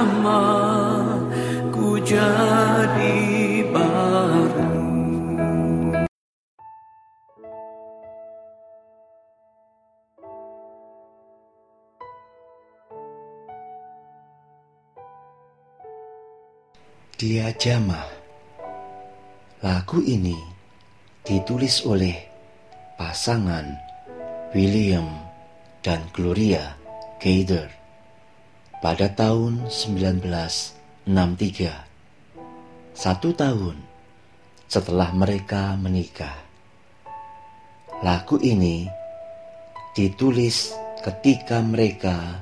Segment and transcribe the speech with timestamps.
[0.00, 1.28] Jamah
[1.76, 3.20] ku jadi
[3.68, 4.72] baru.
[17.20, 18.08] Dia Jamah.
[19.60, 20.32] Lagu ini
[21.28, 22.16] ditulis oleh
[22.96, 23.68] pasangan
[24.56, 25.28] William
[25.84, 26.72] dan Gloria
[27.20, 27.79] Gaither
[28.80, 31.04] pada tahun 1963.
[32.96, 33.76] Satu tahun
[34.64, 36.32] setelah mereka menikah.
[38.00, 38.88] Lagu ini
[39.92, 40.72] ditulis
[41.04, 42.40] ketika mereka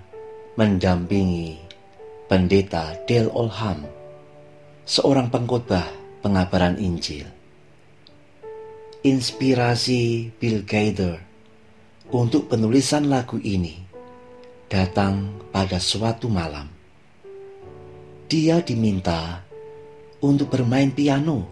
[0.54, 1.58] mendampingi
[2.30, 3.82] pendeta Dale Olham
[4.86, 5.91] seorang pengkhotbah
[6.22, 7.26] pengabaran Injil.
[9.02, 11.18] Inspirasi Bill Gaither
[12.14, 13.88] untuk penulisan lagu ini
[14.69, 16.69] datang pada suatu malam.
[18.28, 19.41] Dia diminta
[20.20, 21.48] untuk bermain piano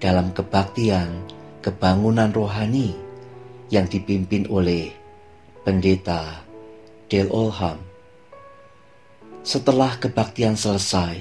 [0.00, 1.28] dalam kebaktian
[1.60, 2.96] kebangunan rohani
[3.68, 4.88] yang dipimpin oleh
[5.60, 6.40] pendeta
[7.12, 7.76] Dale Olham.
[9.44, 11.20] Setelah kebaktian selesai,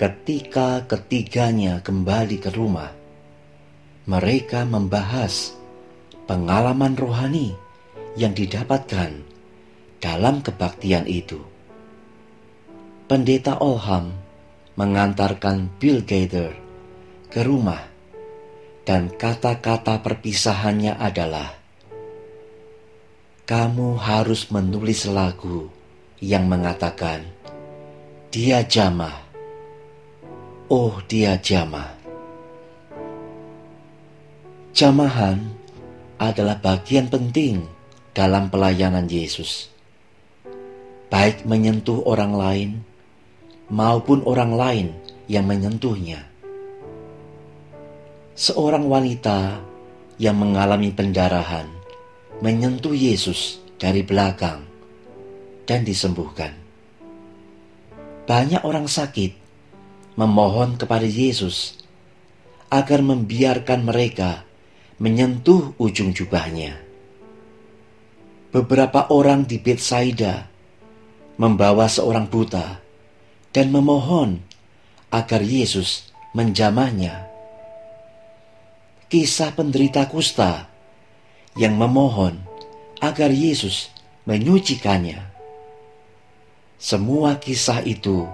[0.00, 2.88] ketika ketiganya kembali ke rumah,
[4.08, 5.52] mereka membahas
[6.24, 7.52] pengalaman rohani
[8.16, 9.35] yang didapatkan
[10.06, 11.42] dalam kebaktian itu.
[13.10, 14.14] Pendeta Olham
[14.78, 16.54] mengantarkan Bill Gaither
[17.26, 17.82] ke rumah
[18.86, 21.58] dan kata-kata perpisahannya adalah
[23.50, 25.66] kamu harus menulis lagu
[26.22, 27.26] yang mengatakan
[28.30, 29.26] dia jamah
[30.66, 31.94] Oh dia jamah.
[34.74, 35.38] Jamahan
[36.18, 37.62] adalah bagian penting
[38.10, 39.75] dalam pelayanan Yesus.
[41.06, 42.70] Baik menyentuh orang lain
[43.70, 44.88] maupun orang lain
[45.30, 46.26] yang menyentuhnya.
[48.34, 49.62] Seorang wanita
[50.18, 51.70] yang mengalami pendarahan
[52.42, 54.66] menyentuh Yesus dari belakang
[55.62, 56.58] dan disembuhkan.
[58.26, 59.32] Banyak orang sakit
[60.18, 61.78] memohon kepada Yesus
[62.66, 64.42] agar membiarkan mereka
[64.98, 66.82] menyentuh ujung jubahnya.
[68.50, 70.55] Beberapa orang di Bethsaida
[71.36, 72.80] membawa seorang buta
[73.52, 74.40] dan memohon
[75.12, 77.28] agar Yesus menjamahnya.
[79.06, 80.68] Kisah penderita kusta
[81.56, 82.36] yang memohon
[83.00, 83.88] agar Yesus
[84.28, 85.22] menyucikannya.
[86.76, 88.28] Semua kisah itu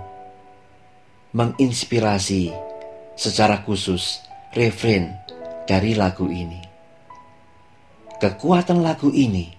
[1.31, 2.51] menginspirasi
[3.15, 4.19] secara khusus
[4.59, 5.15] refrain
[5.71, 6.59] dari lagu ini.
[8.19, 9.55] Kekuatan lagu ini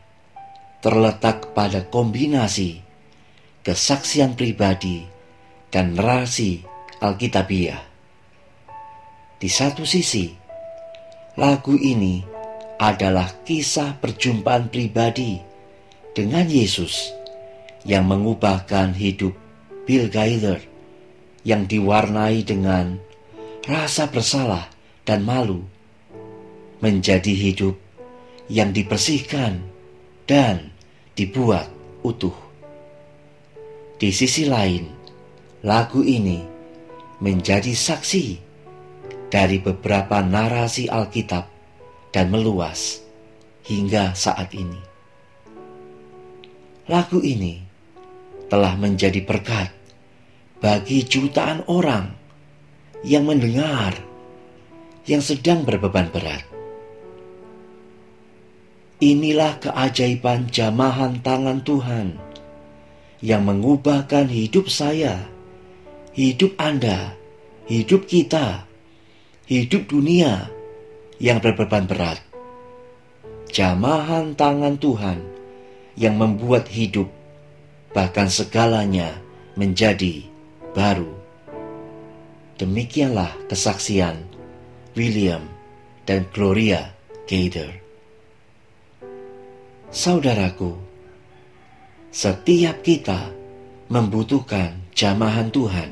[0.84, 2.83] terletak pada kombinasi
[3.64, 5.08] kesaksian pribadi
[5.72, 6.60] dan narasi
[7.00, 7.80] Alkitabiah.
[9.40, 10.32] Di satu sisi,
[11.40, 12.20] lagu ini
[12.76, 15.40] adalah kisah perjumpaan pribadi
[16.12, 17.12] dengan Yesus
[17.88, 19.32] yang mengubahkan hidup
[19.88, 20.60] Bill Gaither
[21.48, 23.00] yang diwarnai dengan
[23.64, 24.68] rasa bersalah
[25.08, 25.64] dan malu
[26.84, 27.80] menjadi hidup
[28.52, 29.64] yang dibersihkan
[30.28, 30.72] dan
[31.16, 31.68] dibuat
[32.04, 32.43] utuh.
[33.94, 34.90] Di sisi lain,
[35.62, 36.42] lagu ini
[37.22, 38.26] menjadi saksi
[39.30, 41.46] dari beberapa narasi Alkitab
[42.10, 43.06] dan meluas
[43.66, 44.82] hingga saat ini.
[46.90, 47.64] Lagu ini
[48.52, 49.72] telah menjadi berkat
[50.60, 52.12] bagi jutaan orang
[53.06, 53.94] yang mendengar
[55.06, 56.44] yang sedang berbeban berat.
[59.04, 62.33] Inilah keajaiban jamahan tangan Tuhan
[63.24, 65.32] yang mengubahkan hidup saya,
[66.12, 67.16] hidup Anda,
[67.72, 68.68] hidup kita,
[69.48, 70.52] hidup dunia
[71.24, 72.20] yang berbeban berat.
[73.48, 75.24] Jamahan tangan Tuhan
[75.96, 77.08] yang membuat hidup,
[77.96, 79.16] bahkan segalanya
[79.56, 80.28] menjadi
[80.76, 81.16] baru.
[82.60, 84.20] Demikianlah kesaksian
[85.00, 85.48] William
[86.04, 86.92] dan Gloria
[87.24, 87.72] Gaither.
[89.94, 90.93] Saudaraku,
[92.14, 93.34] setiap kita
[93.90, 95.90] membutuhkan jamahan Tuhan.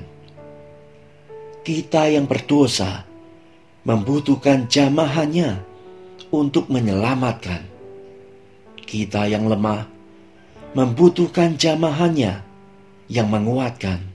[1.66, 3.10] Kita yang berdosa
[3.90, 5.66] membutuhkan jamahannya
[6.30, 7.66] untuk menyelamatkan.
[8.86, 9.90] Kita yang lemah
[10.78, 12.46] membutuhkan jamahannya
[13.10, 14.06] yang menguatkan.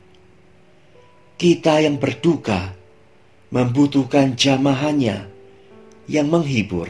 [1.34, 2.70] Kita yang berduka
[3.50, 5.26] membutuhkan jamahannya
[6.06, 6.86] yang menghibur.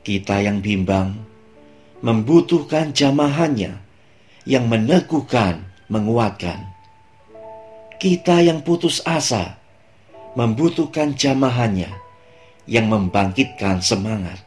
[0.00, 1.28] Kita yang bimbang
[2.00, 3.81] membutuhkan jamahannya
[4.48, 6.72] yang meneguhkan, menguatkan.
[7.98, 9.62] Kita yang putus asa
[10.34, 11.92] membutuhkan jamahannya
[12.66, 14.42] yang membangkitkan semangat.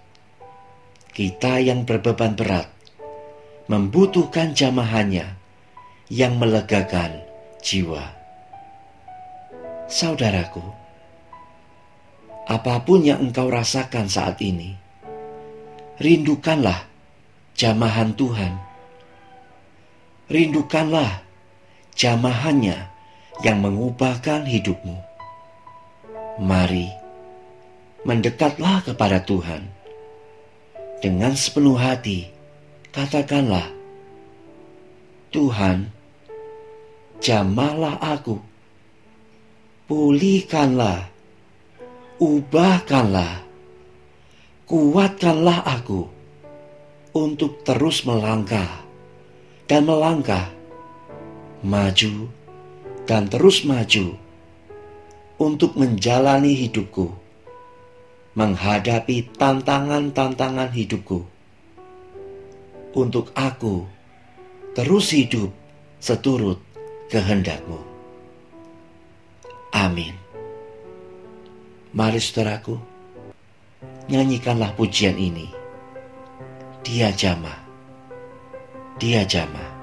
[1.16, 2.76] Kita yang berbeban berat
[3.66, 5.26] membutuhkan jamahannya
[6.14, 7.26] yang melegakan
[7.66, 8.14] jiwa.
[9.90, 10.62] Saudaraku,
[12.46, 14.78] apa pun yang engkau rasakan saat ini,
[15.98, 16.86] rindukanlah
[17.58, 18.54] jamahan Tuhan.
[20.26, 21.22] Rindukanlah
[21.94, 22.90] jamahannya
[23.46, 24.98] yang mengubahkan hidupmu.
[26.42, 26.90] Mari,
[28.02, 29.70] mendekatlah kepada Tuhan.
[30.98, 32.34] Dengan sepenuh hati,
[32.90, 33.70] katakanlah,
[35.30, 35.94] Tuhan,
[37.22, 38.42] jamahlah aku,
[39.86, 41.06] pulihkanlah,
[42.18, 43.46] ubahkanlah,
[44.66, 46.10] kuatkanlah aku
[47.14, 48.85] untuk terus melangkah
[49.66, 50.54] dan melangkah,
[51.66, 52.30] maju
[53.10, 54.14] dan terus maju
[55.42, 57.10] untuk menjalani hidupku,
[58.38, 61.26] menghadapi tantangan-tantangan hidupku,
[62.94, 63.90] untuk aku
[64.78, 65.50] terus hidup
[65.98, 66.62] seturut
[67.10, 67.82] kehendakmu.
[69.76, 70.16] Amin.
[71.96, 72.76] Mari saudaraku,
[74.12, 75.48] nyanyikanlah pujian ini.
[76.86, 77.65] Dia jama,
[78.96, 79.75] dia jama.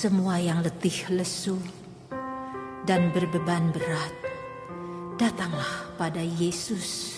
[0.00, 1.60] Semua yang letih lesu
[2.88, 4.14] dan berbeban berat,
[5.20, 7.09] datanglah pada Yesus.